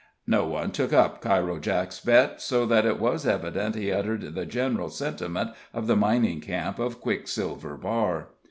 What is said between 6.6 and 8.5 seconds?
of Quicksilver Bar.